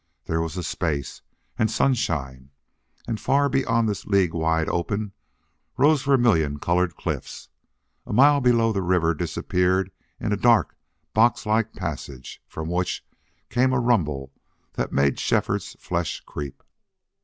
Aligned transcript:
There 0.25 0.41
was 0.41 0.53
space 0.65 1.21
and 1.59 1.69
sunshine, 1.69 2.49
and 3.07 3.19
far 3.21 3.49
beyond 3.49 3.87
this 3.87 4.03
league 4.03 4.33
wide 4.33 4.67
open 4.67 5.13
rose 5.77 6.01
vermilion 6.01 6.57
colored 6.57 6.95
cliffs. 6.95 7.49
A 8.07 8.11
mile 8.11 8.41
below 8.41 8.71
the 8.73 8.81
river 8.81 9.13
disappeared 9.13 9.91
in 10.19 10.33
a 10.33 10.37
dark, 10.37 10.75
boxlike 11.13 11.73
passage 11.73 12.41
from 12.47 12.67
which 12.67 13.05
came 13.51 13.73
a 13.73 13.79
rumble 13.79 14.33
that 14.73 14.91
made 14.91 15.19
Shefford's 15.19 15.75
flesh 15.79 16.21
creep. 16.21 16.63